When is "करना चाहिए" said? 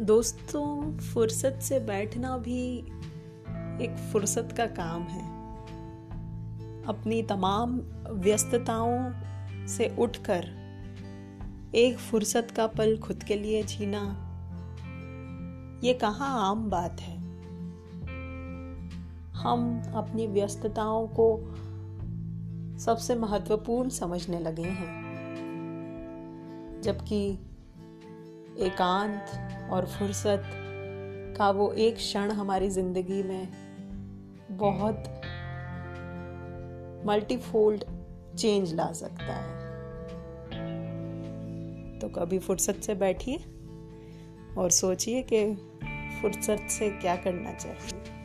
47.16-48.15